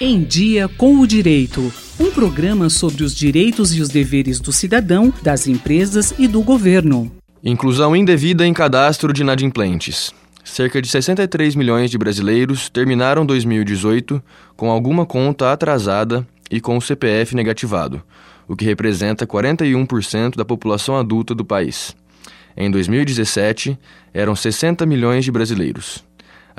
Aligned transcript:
Em 0.00 0.22
Dia 0.22 0.68
com 0.68 1.00
o 1.00 1.08
Direito. 1.08 1.72
Um 1.98 2.12
programa 2.12 2.70
sobre 2.70 3.02
os 3.02 3.12
direitos 3.12 3.74
e 3.74 3.82
os 3.82 3.88
deveres 3.88 4.38
do 4.38 4.52
cidadão, 4.52 5.12
das 5.24 5.48
empresas 5.48 6.14
e 6.16 6.28
do 6.28 6.40
governo. 6.40 7.10
Inclusão 7.42 7.96
indevida 7.96 8.46
em 8.46 8.54
cadastro 8.54 9.12
de 9.12 9.22
inadimplentes. 9.22 10.14
Cerca 10.44 10.80
de 10.80 10.86
63 10.86 11.56
milhões 11.56 11.90
de 11.90 11.98
brasileiros 11.98 12.68
terminaram 12.68 13.26
2018 13.26 14.22
com 14.56 14.70
alguma 14.70 15.04
conta 15.04 15.52
atrasada 15.52 16.24
e 16.48 16.60
com 16.60 16.76
o 16.76 16.80
CPF 16.80 17.34
negativado, 17.34 18.00
o 18.46 18.54
que 18.54 18.64
representa 18.64 19.26
41% 19.26 20.36
da 20.36 20.44
população 20.44 20.96
adulta 20.96 21.34
do 21.34 21.44
país. 21.44 21.96
Em 22.56 22.70
2017, 22.70 23.76
eram 24.14 24.36
60 24.36 24.86
milhões 24.86 25.24
de 25.24 25.32
brasileiros. 25.32 26.06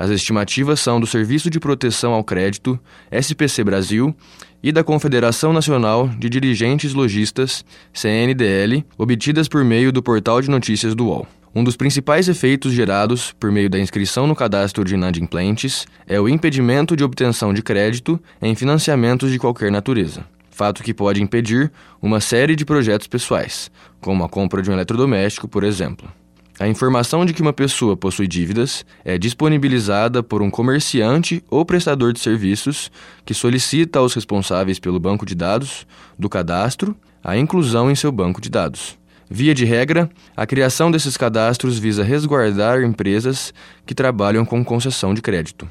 As 0.00 0.08
estimativas 0.08 0.80
são 0.80 0.98
do 0.98 1.06
Serviço 1.06 1.50
de 1.50 1.60
Proteção 1.60 2.14
ao 2.14 2.24
Crédito, 2.24 2.80
SPC 3.12 3.62
Brasil, 3.62 4.16
e 4.62 4.72
da 4.72 4.82
Confederação 4.82 5.52
Nacional 5.52 6.08
de 6.08 6.30
Dirigentes 6.30 6.94
Logistas, 6.94 7.62
CNDL, 7.92 8.82
obtidas 8.96 9.46
por 9.46 9.62
meio 9.62 9.92
do 9.92 10.02
portal 10.02 10.40
de 10.40 10.48
notícias 10.48 10.94
do 10.94 11.08
UOL. 11.08 11.28
Um 11.54 11.62
dos 11.62 11.76
principais 11.76 12.30
efeitos 12.30 12.72
gerados 12.72 13.34
por 13.38 13.52
meio 13.52 13.68
da 13.68 13.78
inscrição 13.78 14.26
no 14.26 14.34
cadastro 14.34 14.86
de 14.86 14.94
inadimplentes 14.94 15.86
é 16.06 16.18
o 16.18 16.30
impedimento 16.30 16.96
de 16.96 17.04
obtenção 17.04 17.52
de 17.52 17.60
crédito 17.60 18.18
em 18.40 18.54
financiamentos 18.54 19.30
de 19.30 19.38
qualquer 19.38 19.70
natureza. 19.70 20.24
Fato 20.50 20.82
que 20.82 20.94
pode 20.94 21.22
impedir 21.22 21.70
uma 22.00 22.20
série 22.20 22.56
de 22.56 22.64
projetos 22.64 23.06
pessoais, 23.06 23.70
como 24.00 24.24
a 24.24 24.30
compra 24.30 24.62
de 24.62 24.70
um 24.70 24.72
eletrodoméstico, 24.72 25.46
por 25.46 25.62
exemplo. 25.62 26.10
A 26.60 26.68
informação 26.68 27.24
de 27.24 27.32
que 27.32 27.40
uma 27.40 27.54
pessoa 27.54 27.96
possui 27.96 28.28
dívidas 28.28 28.84
é 29.02 29.16
disponibilizada 29.16 30.22
por 30.22 30.42
um 30.42 30.50
comerciante 30.50 31.42
ou 31.48 31.64
prestador 31.64 32.12
de 32.12 32.20
serviços 32.20 32.92
que 33.24 33.32
solicita 33.32 33.98
aos 33.98 34.12
responsáveis 34.12 34.78
pelo 34.78 35.00
banco 35.00 35.24
de 35.24 35.34
dados 35.34 35.86
do 36.18 36.28
cadastro 36.28 36.94
a 37.24 37.34
inclusão 37.34 37.90
em 37.90 37.94
seu 37.94 38.12
banco 38.12 38.42
de 38.42 38.50
dados. 38.50 38.98
Via 39.30 39.54
de 39.54 39.64
regra, 39.64 40.10
a 40.36 40.46
criação 40.46 40.90
desses 40.90 41.16
cadastros 41.16 41.78
visa 41.78 42.04
resguardar 42.04 42.82
empresas 42.82 43.54
que 43.86 43.94
trabalham 43.94 44.44
com 44.44 44.62
concessão 44.62 45.14
de 45.14 45.22
crédito. 45.22 45.66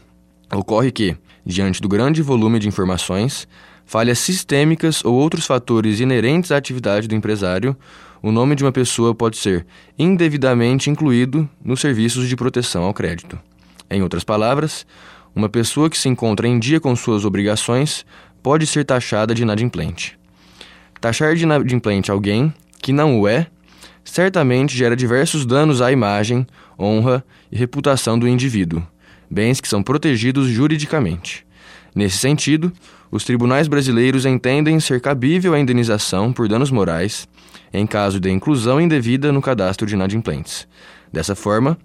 Ocorre 0.51 0.91
que, 0.91 1.15
diante 1.45 1.79
do 1.83 1.87
grande 1.87 2.23
volume 2.23 2.57
de 2.57 2.67
informações, 2.67 3.47
falhas 3.85 4.17
sistêmicas 4.17 5.05
ou 5.05 5.13
outros 5.13 5.45
fatores 5.45 5.99
inerentes 5.99 6.51
à 6.51 6.57
atividade 6.57 7.07
do 7.07 7.13
empresário 7.13 7.77
o 8.21 8.31
nome 8.31 8.55
de 8.55 8.63
uma 8.63 8.71
pessoa 8.71 9.15
pode 9.15 9.37
ser 9.37 9.65
indevidamente 9.97 10.89
incluído 10.89 11.49
nos 11.63 11.79
serviços 11.79 12.27
de 12.27 12.35
proteção 12.35 12.83
ao 12.83 12.93
crédito. 12.93 13.39
Em 13.89 14.01
outras 14.01 14.23
palavras, 14.23 14.85
uma 15.35 15.49
pessoa 15.49 15.89
que 15.89 15.97
se 15.97 16.09
encontra 16.09 16.47
em 16.47 16.59
dia 16.59 16.79
com 16.79 16.95
suas 16.95 17.25
obrigações 17.25 18.05
pode 18.43 18.67
ser 18.67 18.83
taxada 18.83 19.33
de 19.33 19.41
inadimplente. 19.41 20.17
Taxar 20.99 21.35
de 21.35 21.43
inadimplente 21.43 22.11
alguém 22.11 22.53
que 22.81 22.91
não 22.91 23.19
o 23.19 23.27
é 23.27 23.47
certamente 24.03 24.75
gera 24.75 24.95
diversos 24.95 25.45
danos 25.45 25.81
à 25.81 25.91
imagem, 25.91 26.45
honra 26.77 27.23
e 27.51 27.57
reputação 27.57 28.17
do 28.17 28.27
indivíduo, 28.27 28.85
bens 29.29 29.61
que 29.61 29.67
são 29.67 29.83
protegidos 29.83 30.47
juridicamente. 30.47 31.45
Nesse 31.95 32.17
sentido, 32.17 32.71
os 33.11 33.23
tribunais 33.23 33.67
brasileiros 33.67 34.25
entendem 34.25 34.79
ser 34.79 35.01
cabível 35.01 35.53
a 35.53 35.59
indenização 35.59 36.31
por 36.31 36.47
danos 36.47 36.71
morais 36.71 37.27
em 37.73 37.85
caso 37.85 38.19
de 38.19 38.29
inclusão 38.29 38.79
indevida 38.81 39.31
no 39.31 39.41
cadastro 39.41 39.87
de 39.87 39.93
inadimplentes. 39.93 40.67
Dessa 41.11 41.35
forma, 41.35 41.77